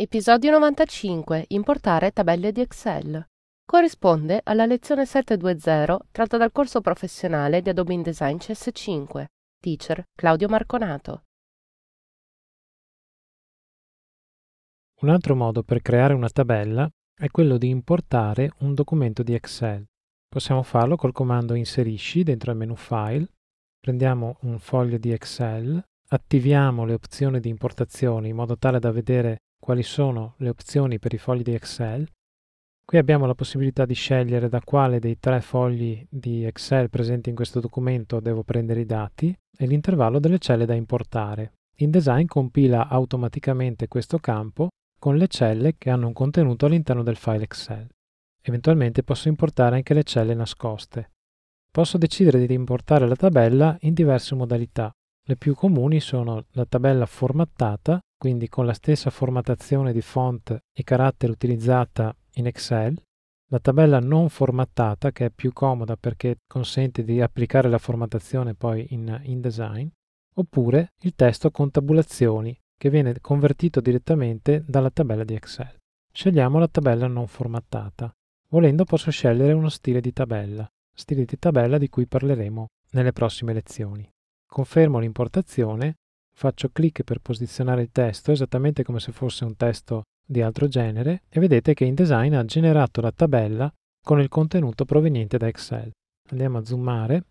[0.00, 1.46] Episodio 95.
[1.48, 3.20] Importare tabelle di Excel.
[3.64, 9.24] Corrisponde alla lezione 720 tratta dal corso professionale di Adobe InDesign CS5.
[9.60, 11.24] Teacher Claudio Marconato.
[15.00, 19.84] Un altro modo per creare una tabella è quello di importare un documento di Excel.
[20.28, 23.26] Possiamo farlo col comando inserisci dentro il menu File,
[23.80, 29.40] prendiamo un foglio di Excel, attiviamo le opzioni di importazione in modo tale da vedere
[29.68, 32.08] quali sono le opzioni per i fogli di Excel.
[32.86, 37.34] Qui abbiamo la possibilità di scegliere da quale dei tre fogli di Excel presenti in
[37.34, 41.52] questo documento devo prendere i dati e l'intervallo delle celle da importare.
[41.80, 47.44] InDesign compila automaticamente questo campo con le celle che hanno un contenuto all'interno del file
[47.44, 47.86] Excel.
[48.40, 51.10] Eventualmente posso importare anche le celle nascoste.
[51.70, 54.90] Posso decidere di importare la tabella in diverse modalità.
[55.26, 60.82] Le più comuni sono la tabella formattata, quindi con la stessa formattazione di font e
[60.82, 63.00] carattere utilizzata in Excel,
[63.50, 68.88] la tabella non formattata che è più comoda perché consente di applicare la formattazione poi
[68.90, 69.88] in InDesign,
[70.34, 75.76] oppure il testo con tabulazioni che viene convertito direttamente dalla tabella di Excel.
[76.12, 78.12] Scegliamo la tabella non formattata.
[78.50, 83.52] Volendo posso scegliere uno stile di tabella, stile di tabella di cui parleremo nelle prossime
[83.52, 84.08] lezioni.
[84.46, 85.96] Confermo l'importazione,
[86.38, 91.22] faccio clic per posizionare il testo esattamente come se fosse un testo di altro genere
[91.28, 95.90] e vedete che InDesign ha generato la tabella con il contenuto proveniente da Excel.
[96.30, 97.24] Andiamo a zoomare.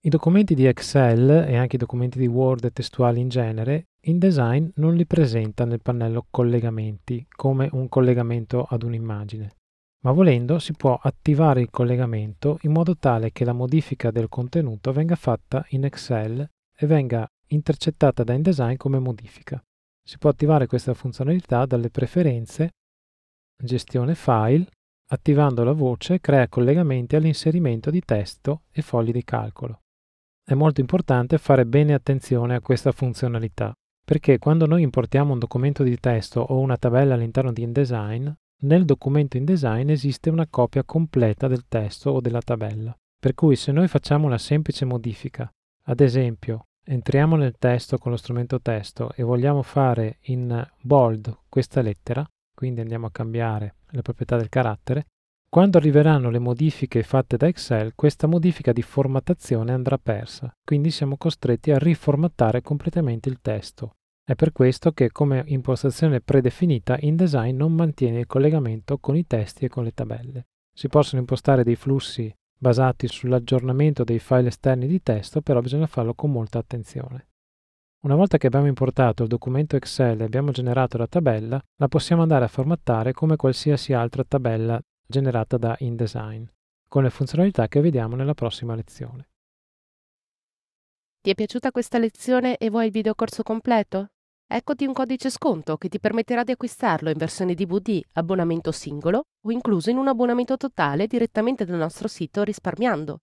[0.00, 4.68] I documenti di Excel e anche i documenti di Word e testuali in genere, InDesign
[4.76, 9.56] non li presenta nel pannello collegamenti come un collegamento ad un'immagine
[10.04, 14.92] ma volendo si può attivare il collegamento in modo tale che la modifica del contenuto
[14.92, 16.46] venga fatta in Excel
[16.76, 19.62] e venga intercettata da InDesign come modifica.
[20.02, 22.70] Si può attivare questa funzionalità dalle preferenze
[23.56, 24.66] Gestione file,
[25.10, 29.80] attivando la voce crea collegamenti all'inserimento di testo e fogli di calcolo.
[30.44, 33.72] È molto importante fare bene attenzione a questa funzionalità,
[34.04, 38.28] perché quando noi importiamo un documento di testo o una tabella all'interno di InDesign,
[38.64, 43.72] nel documento InDesign esiste una copia completa del testo o della tabella, per cui se
[43.72, 45.50] noi facciamo una semplice modifica,
[45.86, 51.80] ad esempio entriamo nel testo con lo strumento testo e vogliamo fare in bold questa
[51.80, 55.06] lettera, quindi andiamo a cambiare le proprietà del carattere,
[55.48, 61.16] quando arriveranno le modifiche fatte da Excel, questa modifica di formattazione andrà persa, quindi siamo
[61.16, 63.92] costretti a riformattare completamente il testo.
[64.24, 69.66] È per questo che come impostazione predefinita InDesign non mantiene il collegamento con i testi
[69.66, 70.46] e con le tabelle.
[70.72, 76.14] Si possono impostare dei flussi basati sull'aggiornamento dei file esterni di testo, però bisogna farlo
[76.14, 77.26] con molta attenzione.
[78.04, 82.22] Una volta che abbiamo importato il documento Excel e abbiamo generato la tabella, la possiamo
[82.22, 86.44] andare a formattare come qualsiasi altra tabella generata da InDesign,
[86.88, 89.28] con le funzionalità che vediamo nella prossima lezione.
[91.20, 94.13] Ti è piaciuta questa lezione e vuoi il videocorso completo?
[94.46, 99.50] Eccoti un codice sconto che ti permetterà di acquistarlo in versione DVD, abbonamento singolo o
[99.50, 103.20] incluso in un abbonamento totale direttamente dal nostro sito risparmiando.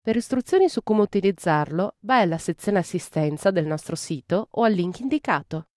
[0.00, 5.00] Per istruzioni su come utilizzarlo, vai alla sezione assistenza del nostro sito o al link
[5.00, 5.68] indicato.